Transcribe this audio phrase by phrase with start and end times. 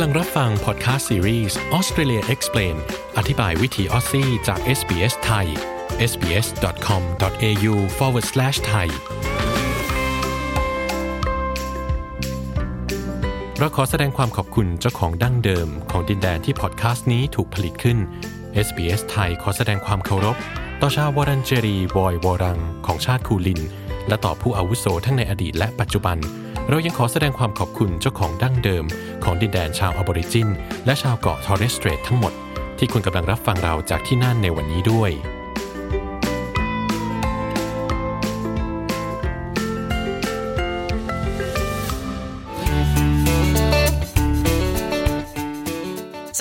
[0.00, 2.76] กำลังรับฟังพอดแคสต์ซีรีส์ Australia Explained
[3.18, 5.46] อธิบายวิถีออสซีจาก SBS ไทย
[6.10, 8.86] sbs.com.au forward slash thai
[13.58, 17.98] เราขอแสดงความขอบคุณเจ้าของดั้งเดิมของดินแดนที่พอดแคสต์นี้ถูกผลิตขึ้น
[18.66, 20.36] SBS ไทยขอแสดงความเคารพ
[20.80, 23.60] ต่อชาววูรันเจรีวอยวูรัง ของชาติคูลิน
[24.08, 26.18] และต่อผู้อาวุโสทั้งในอดีตและปัจจุบัน
[26.68, 28.84] เรายังขอแสดงความขอบคุณเจ้าของดั้งเดิม
[29.24, 30.48] ของดินแดนชาวอบอริจิน
[30.86, 32.32] และชาวเกาะทอร์เรสสเตรททั้งหมด
[32.78, 35.10] ที่คุณกำลังรับฟังเราจากที่นั่นในวันนี้ด้วย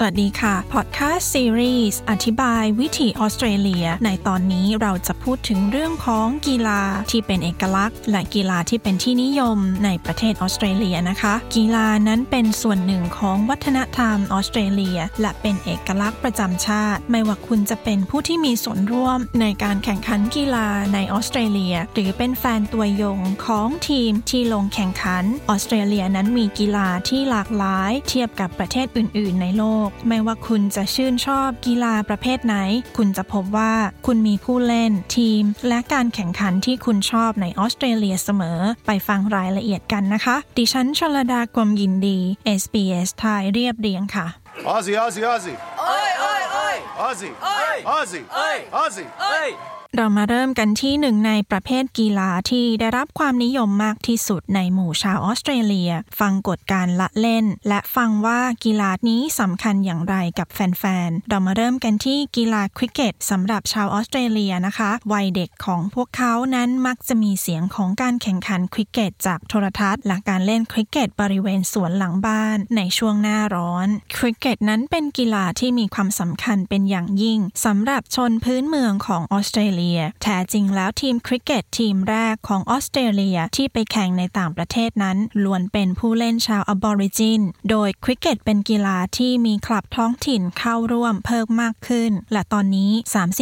[0.02, 32.56] สวัสดีค่ะ พอดแคสต์ซีรีส์อธิบายวิถีออสเตรเลีย ในตอนนี้เราจะพูดถึงเรื่องของกีฬาที่เป็นเอกลักษณ์ และกีฬาที่เป็นที่นิยมในประเทศออสเตรเลียนะคะ กีฬานั้นเป็นส่วนหนึ่งของวัฒนธรรมออสเตรเลีย และเป็นเอกลักษณ์ประจำชาติ ไม่ว่าคุณจะเป็นผู้ที่มีส่วนร่วมในการแข่งขันกีฬาในออสเตรเลีย หรือเป็นแฟนตัวยงของทีมที่ลงแข่งขันออสเตรเลียนั้นมีกีฬาที่หลากหลาย เทียบกับประเทศอื่น ๆ ในโลกไม่ว่าคุณจะชื่นชอบกีฬาประเภทไหน
[32.98, 33.74] คุณจะพบว่า
[34.06, 42.20] คุณมีผู้เล่นทีม และการแข่งขันที่คุณชอบในออสเตรเลียเสมอ ไปฟังรายละเอียดกันนะคะ ดิฉันชลดากรมยินดี
[42.62, 44.28] SBS ไทยเรียบเรียงค่ะ
[44.66, 45.58] Aussie, Aussie, Aussie.
[45.80, 46.78] Oi, oi, oi!
[46.98, 47.34] Aussie.
[47.42, 47.78] Oi!
[47.86, 48.26] Aussie.
[48.46, 48.58] Oi!
[48.72, 49.08] Aussie.
[49.20, 49.79] Oi!
[49.98, 73.88] เรามาเริ่มกันที่หนึ่งในประเภทกีฬาที่ได้รับความนิยมมากที่สุดในหมู่ชาวออสเตรเลีย ฟังกฎการละเล่น และฟังว่ากีฬานี้สำคัญอย่างไรกับแฟนๆ เรามาเริ่มกันที่กีฬาคริกเก็ตสำหรับชาวออสเตรเลียนะคะ วัยเด็กของพวกเขานั้นมักจะมีเสียงของการแข่งขันคริกเก็ตจากโทรทัศน์ และการเล่นคริกเก็ตบริเวณสวนหลังบ้านในช่วงหน้าร้อน
[74.18, 79.79] คริกเก็ตนั้นเป็นกีฬาที่มีความสำคัญเป็นอย่างยิ่งสำหรับชนพื้นเมืองของออสเตรเลีย
[80.24, 92.92] แท้จริงแล้วทีมคริกเก็ตทีมแรกของออสเตรเลียที่ไปแข่งในต่างประเทศนั้นล้วนเป็นผู้เล่นชาวอบอริจิน โดยคริกเก็ตเป็นกีฬาที่มีคลับท้องถิ่นเข้าร่วมเพิ่มมากขึ้น และตอนนี้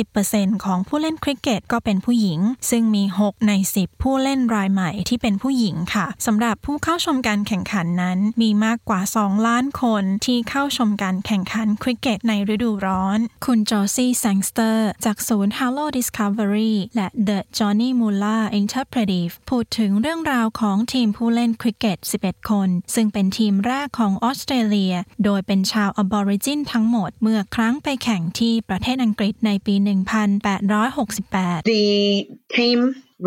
[0.07, 2.39] 30%ของผู้เล่นคริกเก็ตก็เป็นผู้หญิง
[2.69, 15.85] ซึ่งมี 6 ใน 10 ผู้เล่นรายใหม่ที่เป็นผู้หญิงค่ะสำหรับผู้เข้าชมการแข่งขันนั้นมีมากกว่า 2 ล้านคนที่เข้าชมการแข่งขันคริกเก็ตในฤดูร้อน คุณ Josie Sangster จากศูนย์ Harrow
[16.27, 24.93] Discovery และ The Johnny Mullagh Interpretive พูดถึงเรื่องราวของทีมผู้เล่นคริกเก็ต 11 คน ซึ่งเป็นทีมแรกของออสเตรเลีย
[25.25, 31.88] โดยเป็นชาวอบอริจินทั้งหมด เมื่อครั้งไปแข่งที่ประเทศอังกฤษในปี 1868 The
[32.57, 32.79] team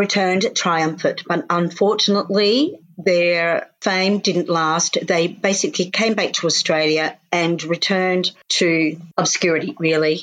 [0.03, 2.55] returned triumphant, but unfortunately,
[3.11, 3.47] their
[3.87, 4.99] fame didn't last.
[5.13, 7.07] They basically came back to Australia
[7.43, 8.27] and returned
[8.59, 8.69] to
[9.17, 10.17] obscurity, really.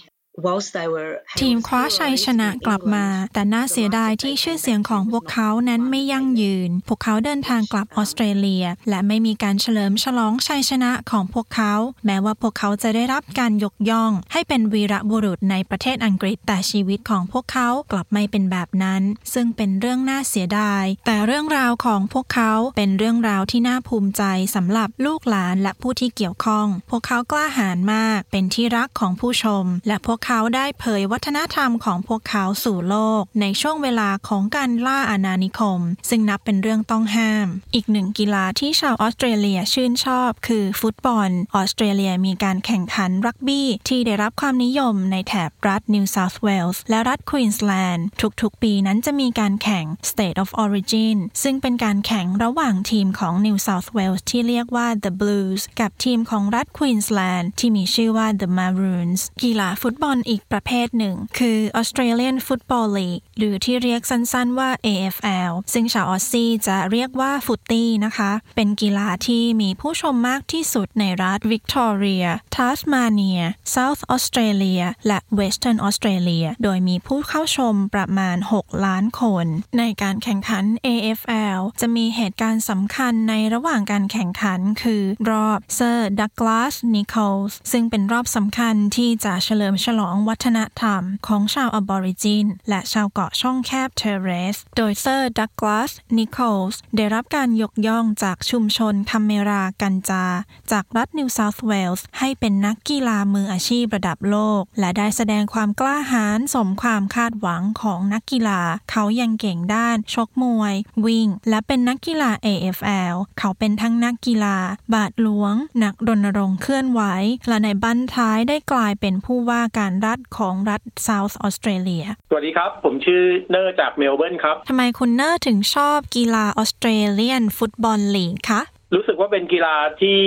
[0.45, 11.73] Whilst they were ทีมคว้าชัยชนะกลับมา แต่น่าเสียดายที่ชื่อเสียงของพวกเขานั้นไม่ยั่งยืน พวกเขาเดินทางกลับออสเตรเลีย และไม่มีการเฉลิมฉลองชัยชนะของพวกเขา
[12.05, 19.01] แม้ว่าพวกเขาจะได้รับการยกย่อง ให้เป็นวีรบุรุษในประเทศอังกฤษ แต่ชีวิตของพวกเขากลับไม่เป็นแบบนั้น
[19.33, 24.23] ซึ่งเป็นเรื่องน่าเสียดาย แต่เรื่องราวของพวกเขาเป็นเรื่องราวที่น่าภูมิใจ
[24.55, 48.05] สำหรับลูกหลานและผู้ที่เกี่ยวข้อง พวกเขากล้าหาญมาก เป็นที่รักของผู้ชม และพวกเขาได้เผยวัฒนธรรมของพวกเขาสู่โลก ในช่วงเวลาของการล่าอาณานิคม ซึ่งนับเป็นเรื่องต้องห้าม อีกหนึ่งกีฬาที่ชาวออสเตรเลียชื่นชอบ คือฟุตบอล ออสเตรเลียมีการแข่งขันรักบี้ ที่ได้รับความนิยมในแถบรัฐนิวเซาท์เวลส์และรัฐควีนส์แลนด์
[48.41, 61.15] ทุกๆ ปีนั้นจะมีการแข่ง State of Origin ซึ่งเป็นการแข่งระหว่างทีมของ New South Wales ที่เรียกว่า The Blues กับทีมของรัฐควีนส์แลนด์ที่มีชื่อว่า The Maroons กีฬาฟุตบอลอีกประเภทหนึ่ง
[61.39, 72.25] คือ Australian Football League หรือที่เรียกสั้นๆว่า AFL ซึ่งชาวออสซี่จะเรียกว่า footy นะคะ เป็นกีฬาที่มีผู้ชมมากที่สุดในรัฐวิกตอเรีย
[72.55, 73.41] ทัสมาเนีย
[73.75, 79.45] South Australia และ Western Australia โดยมีผู้เข้าชมประมาณ 6 ล้านคน
[79.77, 100.25] ในการแข่งขัน AFL จะมีเหตุการณ์สำคัญในระหว่างการแข่งขันคือรอบเซอร์ดักลาสนิโคลส์ซึ่งเป็นรอบสำคัญที่จะเฉลิมฉลองของวัฒนธรรมของชาวอบอริจิน และชาวเกาะช่องแคบเทเรส โดยเซอร์ดักลาสนิโคลส์ได้รับการยกย่องจากชุมชนคัมเมรากันจา
[100.71, 108.61] จากรัฐนิวเซาท์เวลส์ให้เป็นนักกีฬามืออาชีพระดับโลก และได้แสดงความกล้าหาญสมความคาดหวังของนักกีฬา
[108.91, 110.75] เขายังเก่งด้าน ชกมวย
[111.05, 114.57] วิ่ง และเป็นนักกีฬา AFL เขาเป็นทั้งนักกีฬา
[114.93, 115.53] บาทหลวง
[115.83, 117.01] นักรณรงค์เคลื่อนไหว
[117.47, 123.21] และในบั้นปลายได้กลายเป็นผู้ว่าการรัฐของรัฐเซาท์ออสเตรเลีย สวัสดีครับ ผมชื่อ
[123.51, 128.61] เนอร์จากเมลเบิร์นครับ ทำไมคุณเนอร์ถึงชอบกีฬา Australian Football League คะ
[128.95, 130.19] รู้สึกว่าเป็นกีฬาที่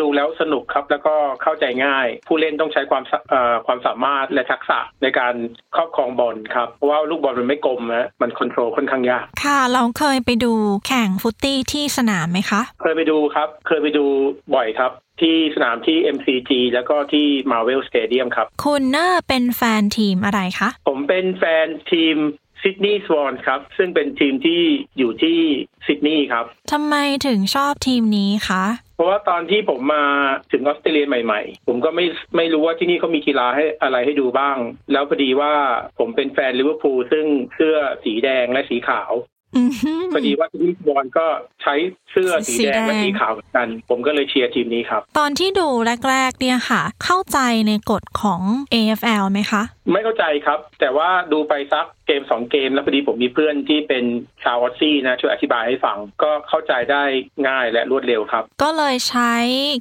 [0.00, 5.34] ดูแล้วสนุกครับ แล้วก็เข้าใจง่าย ผู้เล่นต้องใช้ความสเอ่อความสามารถและทักษะในการ
[5.76, 10.52] ครอบครองบอลครับ เพราะว่าลูกบอลมันไม่กลมนะมัน control ค่อนข้างยาก ค่ะ แล้วเคยไปดู
[10.86, 14.04] แข่ง footy ที่สนามไหมคะ เคยไปดูครับ เคยไปดู
[14.54, 22.16] บ่อยครับที่สนามที่ MCG แล้วก็ที่ Marvel Stadium ครับ คุณเนอร์เป็นแฟนทีมอะไรคะ ผมเป็นแฟนทีม
[22.64, 24.60] Sydney Swans ครับ ซึ่งเป็นทีมที่
[24.98, 25.38] อยู่ที่
[25.86, 26.94] ซิดนีย์ครับทำไม
[27.26, 28.64] ถึงชอบทีมนี้คะ
[28.96, 30.04] เพราะว่าตอนที่ผมมา
[30.52, 32.04] ถึงออสเตรเลียใหม่ ๆ ผมก็ไม่
[32.36, 34.56] ไม่รู้ว่าที่นี่เขามีกีฬาให้อะไรให้ดูบ้าง
[34.92, 35.52] แล้วพอดีว่า
[35.98, 39.12] ผมเป็นแฟนลิเวอร์พูลซึ่งเสื้อสีแดงและสีขาว
[39.56, 41.26] อือหืพอดีว่าที่นี่บอลก็
[41.62, 41.74] ใช้
[42.10, 45.68] เสื้อสีแดงและสีแดงสีขาวเหมือนกัน ผมก็เลยเชียร์ทีมนี้ครับ ตอนที่ดู
[46.08, 47.38] แรก ๆ เนี่ยค่ะ เข้าใจ
[47.68, 48.40] ในกฎของ
[48.74, 54.04] AFL ไหมคะไม่เข้าใจครับ แต่ว่าดูไปสักเกมสองเกม แล้วพอดีผมมีเพื่อนที่เป็น
[54.44, 57.04] ชาวออสซี่นะช่วยอธิบายให้ฟังก็เข้าใจได้
[57.48, 59.34] ง่ายและรวดเร็วครับ ก็เลยใช้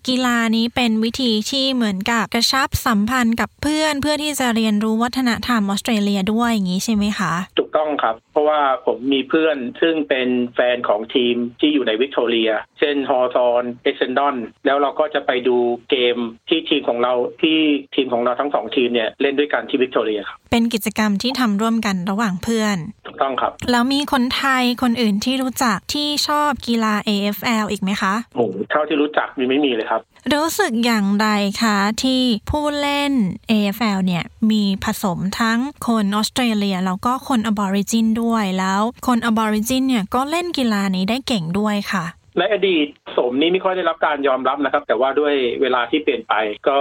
[0.08, 14.36] กีฬานี้เป็นวิธีที่เหมือนกับกระชับสัมพันธ์กับเพื่อนเพื่อที่จะเรียนรู้วัฒนธรรมออสเตรเลียด้วยอย่างนี้ใช่ไหมคะถูกต้องครับ เพราะว่าผมมีเพื่อนซึ่งเป็นแฟนของทีมที่อยู่ในวิกตอเรีย เช่น Hawthorn Essendon
[14.66, 15.58] แล้วเราก็จะไปดู
[15.90, 16.18] เกม
[16.50, 17.60] ที่ทีมของเราที่
[17.96, 30.01] ทีมของเราทั้งสองทีมเนี่ยเล่นด้วยกันที่วิกตอเรียครับ เป็นกิจกรรมที่ทำร่วมกันระหว่างเพื่อน ถูกต้องครับ แล้วมีคนไทยคนอื่นที่รู้จักที่ชอบกีฬา AFL อีกไหมคะโอ้โหเท่าที่รู้จักมีไม่มีเลยครับ
[30.34, 31.28] รู้สึกอย่างไร
[31.62, 33.13] คะที่ผู้เล่น
[33.51, 42.06] AFL เนี่ยมีผสมทั้งคนออสเตรเลียแล้วก็คนอบอริจินด้วยแล้ว คนอบอริจินเนี่ยก็เล่นกีฬานี้ได้เก่งด้วยค่ะ
[42.40, 42.88] ในอดีต
[43.18, 46.34] สมัยนี้ไม่ค่อยได้รับการยอมรับนะครับ แต่ว่าด้วยเวลาที่เปลี่ยนไป
[46.70, 46.80] ก็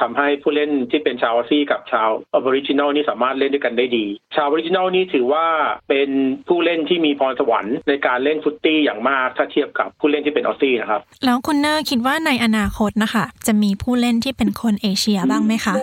[0.00, 4.06] ทำให้ผู้เล่นที่เป็นชาวออสซี่กับชาว Aboriginal นี่สามารถเล่นด้วยกันได้ดี
[4.36, 5.46] ชาว Aboriginal นี่ถือว่า
[5.88, 6.08] เป็น
[6.48, 15.74] ผู้เล่นที่มีพรสวรรค์ในการเล่น footy อย่างมากถ้าเทียบกับผู้เล่นที่เป็นออสซี่นะครับ แล้วคุณเนอร์คิดว่าในอนาคตนะคะจะมีผู้เล่นที่เป็นคนเอเชียบ้างไหมคะ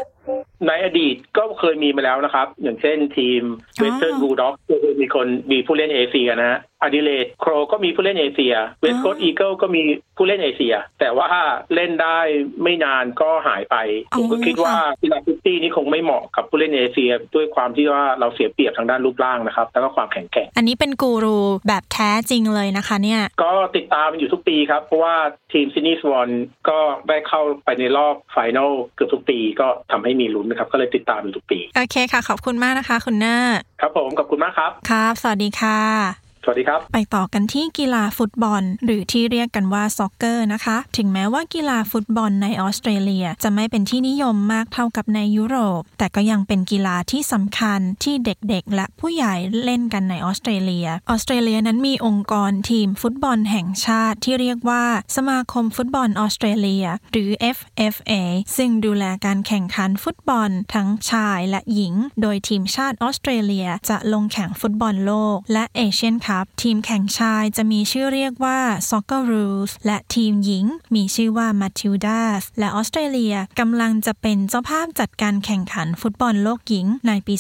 [0.68, 3.44] ในอดีตก็เคยมีมาแล้วนะครับ อย่างเช่นทีม
[3.80, 4.54] อ๋อเวสเทิร์นบูลด็อก
[5.02, 9.82] มีคนมีผู้เล่นเอเชียนะฮะ Adelaide Crows ก็มีผู้เล่นเอเชียWest Coast Eagles ก็มี
[10.18, 11.30] ผู้เล่นเอเชีย แต่ว่า
[11.76, 12.20] เล่นได้
[12.64, 13.76] ไม่นานก็หายไป
[14.18, 25.16] ผมก็คิดว่ากีฬา footy นี่คงไม่เหมาะกับผู้เล่นเอเชีย ด้วยความที่ว่าเราเสียเปรียบทางด้านรูปร่างนะครับ แล้วก็ความแข็งแกร่ง อันนี้เป็นกูรูแบบแท้จริงเลยนะคะเนี่ย ก็ติดตามมันอยู่ทุกปีครับ เพราะว่า
[25.52, 26.30] ทีม Sydney Swans
[26.70, 48.76] ก็ได้เข้าไปในรอบ final เกือบทุกปีก็ทำให้มีลุ้นนะครับ ก็เลยติดตามอยู่ทุกปี โอเคค่ะ ขอบคุณมากนะคะ คุณเนอร์ครับผม ขอบคุณมากครับ ครับ สวัสดีค่ะ สวัสดีครับ ไปต่อกันที่กีฬาฟุตบอล หรือที่เรียกกันว่าซ็อกเกอร์นะคะ ถึงแม้ว่ากีฬาฟุตบอลในออสเตรเลียจะไม่เป็นที่นิยมมากเท่ากับในยุโรป แต่ก็ยังเป็นกีฬาที่สำคัญที่เด็กๆ
[48.76, 54.86] และผู้ใหญ่เล่นกันในออสเตรเลีย ออสเตรเลียนั้นมีองค์กรทีมฟุตบอลแห่งชาติที่เรียกว่า
[55.16, 58.14] สมาคมฟุตบอลออสเตรเลีย หรือ FFA
[58.58, 68.60] ซึ่งดูแลการแข่งขันฟุตบอลทั้งชายและหญิง โดยทีมชาติออสเตรเลียจะลงแข่งฟุตบอลโลก และเอเชียนคัพ ทีมแข่งชายจะมีชื่อเรียกว่า
[68.90, 77.36] Soccer Rules และทีมหญิง มีชื่อว่า Matildas และออสเตรเลียกำลังจะเป็นเจ้าภาพจัดการแข่งขันฟุตบอลโลกหญิงในปี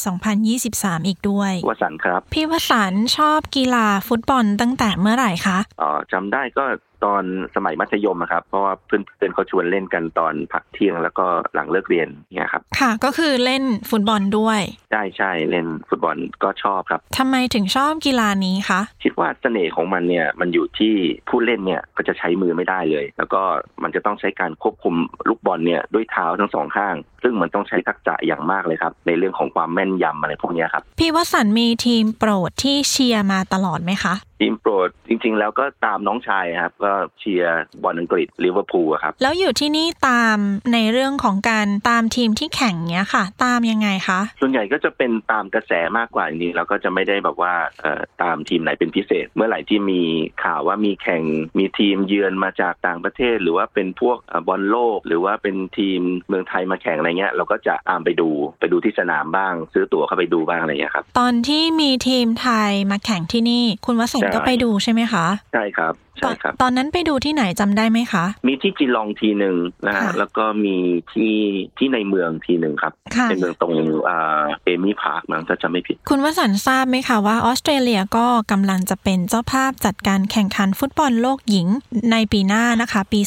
[0.51, 6.63] 2023 อีกด้วยวสันต์ครับ พี่วสันต์ชอบกีฬาฟุตบอลตั้งแต่เมื่อไหร่คะอ๋อจำได้ก็
[7.05, 7.23] ตอน
[7.55, 14.59] สมัยมัธยมอะครับ เพราะว่าเพื่อนๆเขาชวนเล่นกันตอนพักเที่ยงแล้วก็หลังเลิกเรียนเนี่ยครับค่ะก็คือเล่นฟุตบอลด้วย
[14.91, 20.93] ใช่ใช่เล่นฟุตบอลก็ชอบครับทำไมถึงชอบกีฬานี้คะคิดว่าเสน่ห์ของมันเนี่ยมันอยู่ที่
[21.29, 23.41] ผู้เล่นเนี่ยก็จะใช้มือไม่ได้เลย แล้วก็
[23.83, 24.95] มันจะต้องใช้การควบคุม
[25.29, 40.37] ลูกบอลเนี่ยด้วยเท้าทั้งสองข้าง ซึ่งมันต้องใช้ทักษะอย่างมากเลยครับในเรื่องของความแม่นยำอะไรพวกเนี้ยครับพี่วสันต์มีทีมโปรดที่เชียร์มาตลอดไหมคะจ ทีมโปรดจริง ๆ แล้วก็ตามน้องชายครับ ก็เชียร์บอลอังกฤษลิเวอร์พูลครับ แล้วอยู่ที่นี่ตาม
[40.73, 50.01] ในเรื่องของการตามทีมที่แข่งเนี้ยค่ะ ตามยังไงคะส่วนใหญ่ก็จะเป็นตามกระแสมากกว่าจริงๆแล้วก็จะไม่ได้แบบว่าเอ่อตามทีมไหนเป็นพิเศษ เมื่อไหร่ที่มี
[50.43, 51.23] ข่าวว่ามีแข่ง
[51.59, 58.29] มีทีมเยือนมาจากต่างประเทศ หรือว่าเป็นพวกเอ่อบอลโลก หรือว่าเป็นทีมเมืองไทยมาแข่งอะไรเงี้ยเราก็จะตามไปดู
[58.59, 69.55] ไปดูที่สนามบ้าง ซื้อตั๋วเข้าไปดูบ้างอะไรเงี้ยครับตอนที่มีทีมไทยมาแข่งที่นี่ คุณวสุนใช่ก็ไปดูใช่ไหมคะ ใช่ครับ ใช่นครับ ตอนนั้นไปดูที่ไหนจำได้ไหมคะ มีที่จีลองทีหนึ่ง
[69.87, 70.75] นะฮะค่ะแล้วก็มี
[71.13, 71.35] ที่
[71.77, 73.73] ที่ในเมืองทีหนึ่งครับค่ะในเมืองตรง
[74.09, 81.67] อ่าเอมี่พาร์คมั้งถ้าจะไม่ผิด คุณวสันต์ทราบไหมคะว่าออสเตรเลียก็กำลังจะเป็นเจ้าภาพจัดการแข่งขันฟุตบอลโลกหญิง
[82.11, 83.19] ในปีหน้านะคะ ปี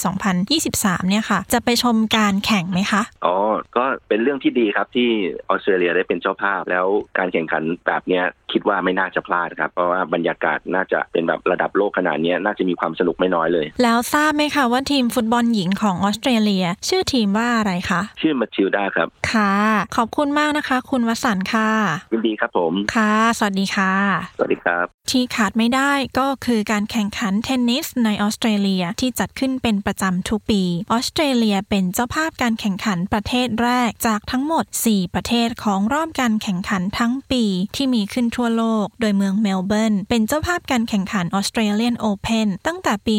[0.51, 3.35] 2023 เนี่ยค่ะ จะไปชมการแข่งไหมคะ อ๋อ
[3.77, 5.09] ก็เป็นเรื่องที่ดีครับที่
[5.49, 6.87] ออสเตรเลียได้เป็นเจ้าภาพ แล้ว
[7.19, 19.55] การแข่งขันแบบเนี้ยคิดว่าไม่น่าจะพลาดครับเพราะว่าบรรยากาศน่าจะเป็นแบบระดับโลกขนาดเนี้ยน่าจะมีความสนุกไม่น้อยเลย แล้วทราบไหมคะว่าทีมฟุตบอลหญิงของออสเตรเลีย ชื่อทีมว่าอะไรคะ ชื่อมาชิลดาครับ ค่ะ
[19.97, 21.71] ขอบคุณมากนะคะ คุณวสันต์ค่ะ
[22.13, 23.93] ยินดีครับผม ค่ะ สวัสดีค่ะ
[24.37, 30.63] สวัสดีครับ ที่ขาดไม่ได้ก็คือการแข่งขันเทนนิสในออสเตรเลียที่จัดขึ้นเป็นประจำทุกปี
[30.93, 37.45] ออสเตรเลียเป็นเจ้าภาพการแข่งขันประเทศแรกจากทั้งหมด 4 ประเทศของรอบการแข่งขันทั้งปี
[37.77, 43.17] ที่มีขึ้นทั่วโลก โดยเมืองเมลเบิร์นเป็นเจ้าภาพการแข่งขันออสเตรเลียนโอเพนตั้ง้งแต่ปี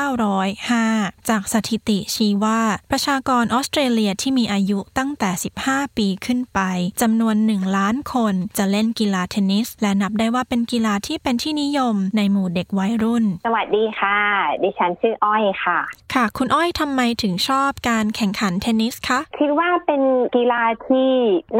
[0.00, 2.60] 1905 จากสถิติชี้ว่า
[2.90, 5.30] ประชากรออสเตรเลียที่มีอายุตั้งแต่
[5.64, 6.60] 15 ปีขึ้นไป
[7.00, 14.18] จำนวน 1 ล้านคนจะเล่นกีฬาเทนนิส และนับได้ว่าเป็นกีฬาที่เป็นที่นิยมในหมู่เด็กวัยรุ่น สวัสดีค่ะ
[14.62, 15.80] ดิฉันชื่ออ้อยค่ะ
[16.14, 20.02] ค่ะ คุณอ้อยทำไมถึงชอบการแข่งขันเทนนิสคะคิดว่าเป็น
[20.36, 21.10] กีฬาที่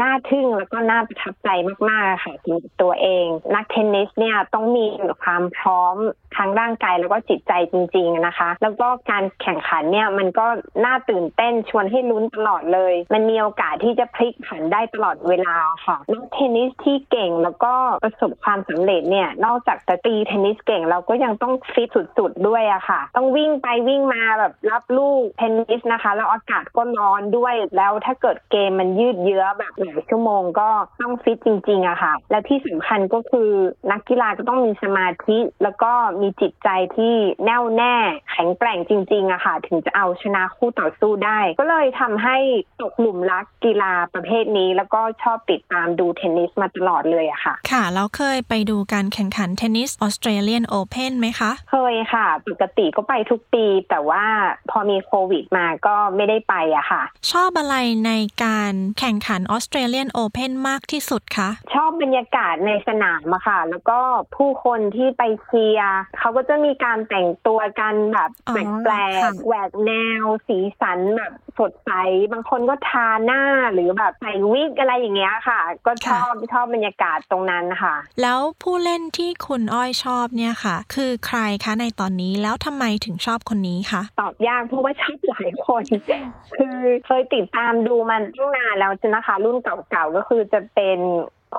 [0.01, 1.49] น่าทึ่งแล้วก็น่าประทับใจ
[1.89, 2.33] มากๆค่ะ
[2.81, 4.85] ตัวเอง นักเทนนิสเนี่ยต้องมี
[5.23, 5.95] ความพร้อม
[6.37, 10.47] ทั้งร่างกายแล้วก็จิตใจจริง ๆนะคะ แล้วก็การแข่งขันเนี่ยมันก็
[10.85, 15.55] น่าตื่นเต้นชวนให้ลุ้นตลอดเลย มันมีโอกาสที่จะพลิกผันได้ตลอดเวลา
[15.85, 30.69] ค่ะนักเทนนิสที่เก่งแล้วก็ประสบความสำเร็จเนี่ยนอกจากจะตีเทนนิสเก่งเราก็ยังต้องฟิตสุดๆด้วยอะค่ะ ต้องวิ่งไปวิ่งมาแบบรับลูกเทนนิสนะคะ แล้วอากาศก็ร้อนด้วยแล้วถ้าเกิดเกมมันยืดเยื้อแบบหลายชั่วโมงก็
[31.01, 33.49] ต้องฟิตจริงๆอะค่ะ และที่สำคัญก็คือ
[33.91, 37.95] นักกีฬาก็ต้องมีสมาธิ แล้วก็มีจิตใจที่แน่วแน่
[38.31, 42.37] แข็งแกร่งจริงๆอะค่ะ ถึงจะเอาชนะคู่ต่อสู้ได้ ก็เลยทำให้
[42.81, 54.23] ตกหลุมรักกีฬาประเภทนี้ แล้วก็ชอบติดตามดูเทนนิสมาตลอดเลยอะค่ะ ค่ะแล้วเคยไปดูการแข่งขันเทนนิสออสเตรเลียนโอเพนไหมคะ เคยค่ะ ปกติก็ไปทุกปีแต่ว่า
[54.69, 57.75] พอมีโควิดมาก็ไม่ได้ไปอะค่ะ ชอบอะไร
[58.07, 58.11] ใน
[58.43, 63.99] การแข่งขันออสเตรเลียนโอเพนมากที่สุดคะ ชอบบรรยากาศในสนามอะค่ะ แล้วก็
[64.35, 71.91] ผู้คนที่ไปเชียร์เขาก็จะมีการแต่งตัวกันแบบอ๋อแปลค่ะกๆแหวกแนว สีสันแบบสดใส
[72.31, 85.83] บางคนก็ทาหน้าหรือแบบใส่วิกอะไรอย่างเงี้ยค่ะ ก็ชอบชอบบรรยากาศตรงนั้นค่ะ แล้วผู้เล่นที่คุณอ้อยชอบเนี่ยค่ะ คือใครคะในตอนนี้แล้วทำไมถึงชอบคนนี้คะตอบยากเพราะว่าชอบหลายคน
[86.57, 90.99] คือเคยติดตามดูมันตั้งนานแล้วใช่นะคะ รุ่นเก่าๆก็คือจะเป็น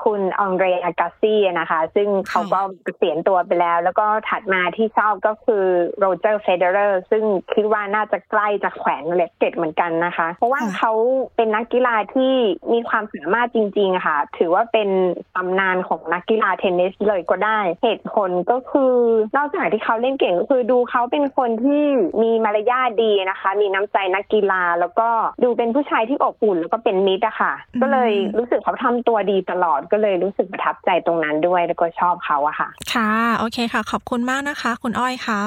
[0.03, 5.65] คุณอังเดรอากาสซี่นะคะ ซึ่งเขาก็เกษียณตัวไปแล้ว แล้วก็ถัดมาที่ชอบก็คือ
[5.99, 7.25] โรเจอร์เฟเดอร์ซึ่ง
[7.55, 10.93] คิดว่าน่าจะใกล้จะแขวนเล็กเก็ตเหมือนกันนะคะ เพราะว่าเขา
[11.37, 12.35] เป็นนักกีฬาที่
[12.73, 14.89] มีความสามารถจริง ๆ ค่ะ ถือว่าเป็น
[15.37, 18.95] ตำนานของนักกีฬาเทนนิสเลยก็ได้ เหตุผลก็คือ
[19.37, 21.83] นอกจากที่เขาเล่นเก่งก็คือดูเขาเป็นคนที่
[22.23, 25.09] มีมารยาทดีนะคะ มีน้ำใจนักกีฬาแล้วก็
[25.45, 35.41] ดูเป็นผู้ชายที่อบอุ่นแล้วก็เป็นมิตรอะค่ะ ก็เลยรู้สึกเขาทำตัวดีตลอดก็เลยรู้สึกประทับใจตรงนั้นด้วยแล้วก็ชอบเขาอะค่ะ ค่ะ โอเคค่ะ ขอบคุณมากนะคะ คุณอ้อยค่ะ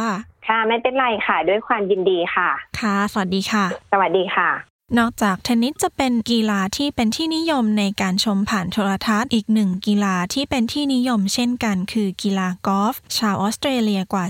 [0.47, 14.25] ค่ะ ไม่เป็นไรค่ะ ด้วยความยินดีค่ะ ค่ะ สวัสดีค่ะ สวัสดีค่ะ นอกจากเทนนิสจะเป็นกีฬาที่เป็นที่นิยมในการชมผ่านโทรทัศน์อีกหนึ่งกีฬาที่เป็นที่นิยมเช่นกันคือกีฬากอล์ฟชาวออสเตรเลียกว่า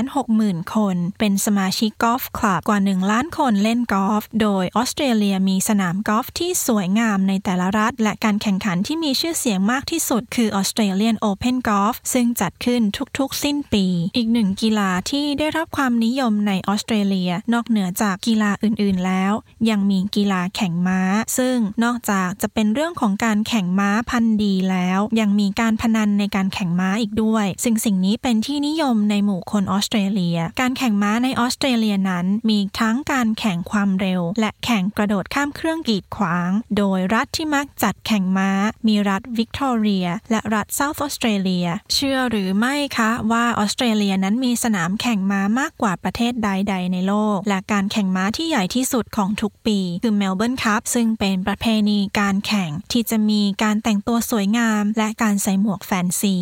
[0.00, 12.82] 460,000 คน เป็นสมาชิกกอล์ฟคลับกว่า 1 ล้านคนเล่นกอล์ฟโดยออสเตรเลียมีสนามกอล์ฟที่สวยงามในแต่ละรัฐ และการแข่งขันที่มีชื่อเสียงมากที่สุดคือ Australian Open Golf ซึ่งจัดขึ้น
[13.18, 19.34] ทุกๆ สิ้นปี อีกหนึ่งกีฬาที่ได้รับความนิยมในออสเตรเลีย นอกเหนือจากกีฬาอื่นๆ แล้ว
[19.68, 21.00] ยังยังมีกีฬาแข่งม้า
[21.38, 38.50] ซึ่งนอกจากจะเป็นเรื่องของการแข่งม้าพันธุ์ดีแล้ว ยังมีการพนันในการแข่งม้าอีกด้วย ซึ่งสิ่งนี้เป็นที่นิยมในหมู่คนออสเตรเลีย การแข่งม้าในออสเตรเลียนั้น มีทั้งการแข่งความเร็ว และแข่งกระโดดข้ามเครื่องกีดขวาง โดยรัฐที่มักจัดแข่งม้า
[38.88, 49.69] มีรัฐวิกตอเรีย และรัฐเซาท์ออสเตรเลีย เชื่อหรือไม่คะว่าออสเตรเลียนั้นมีสนามแข่งม้ามากกว่าประเทศใด ๆ ในโลก และการแข่งม้าที่ใหญ่ที่สุดของทุกปี
[50.02, 56.36] คือเมลเบิร์นคัพซึ่งเป็นประเพณีการแข่งที่จะมีการแต่งตัวสวยงาม และการใส่หมวกแฟนซี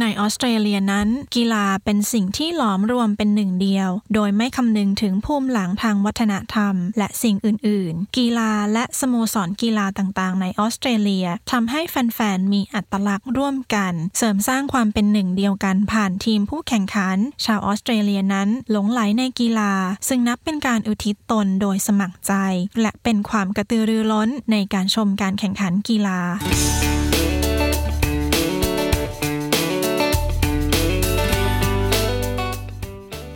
[0.00, 19.72] ในออสเตรเลียนั้น กีฬาเป็นสิ่งที่หลอมรวมเป็นหนึ่งเดียว โดยไม่คำนึงถึงภูมิหลังทางวัฒนธรรม และสิ่งอื่น ๆ กีฬาและสโมสรกีฬาต่าง ๆ ในออสเตรเลียทำให้แฟน ๆ มีอัตลักษณ์ร่วมกัน เสริมสร้างความเป็นหนึ่งเดียวกันผ่านทีมผู้แข่งขัน ชาวออสเตรเลียนั้นหลงไหลในกีฬา
[20.08, 22.32] ซึ่งนับเป็นการอุทิศตนโดยสมัครใจ
[22.80, 26.18] และเป็นความกระตือรือร้นในการชมการแข่งขันกีฬา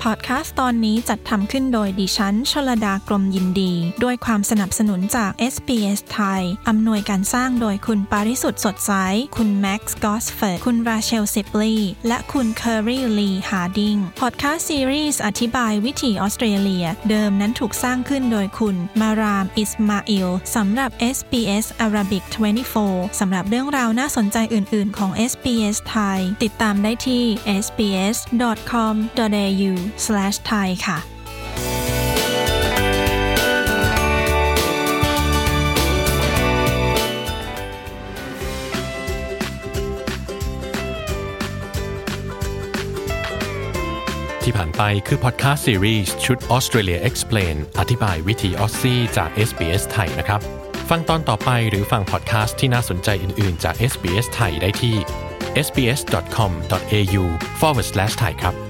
[0.04, 3.72] พอดแคสต์ตอนนี้จัดทำขึ้นโดยดิฉัน ชลดากรมยินดี
[4.04, 8.92] ด้วยความสนับสนุนจาก SBS ไทย อำนวยการสร้างโดยคุณปาริสุทธ์สดใส
[9.36, 11.74] คุณแม็กซ์กอสเฟิร์คุณราเชลซิปลี
[12.08, 22.24] และคุณเคอรีลีฮาร์ดิง พอดแคสต์ซีรีส์อธิบายวิถีออสเตรเลีย เดิมนั้นถูกสร้างขึ้นโดยคุณ มาราม อิสมาอิลสำหรับ SBS Arabic
[22.72, 27.24] 24 สำหรับเรื่องราวน่าสนใจอื่น ๆ ของ SBS ไทย ติดตามได้ที่
[27.64, 28.48] sbs.com.au
[30.50, 30.98] thai ค่ะ
[44.50, 50.40] ที่ผ่านไปคือพอดแคสต์ซีรีส์ชุด Australia Explain อธิบายวิธีออสซี่จาก SBS ไทยนะครับ
[50.88, 54.96] ฟังตอนต่อไปหรือฟังพอดแคสต์ที่น่าสนใจอื่น ๆ จาก SBS ไทยได้ที่
[55.66, 57.22] sbs.com.au
[57.60, 58.67] forward slash thai ครับ